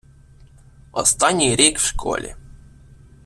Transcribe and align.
останній 0.91 1.55
рік 1.55 1.79
в 1.79 1.85
школі 1.85 2.35